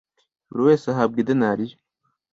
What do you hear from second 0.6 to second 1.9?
wese ahabwa idenariyo